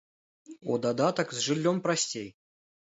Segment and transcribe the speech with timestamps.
[0.71, 2.29] У дадатак, з жыллём прасцей.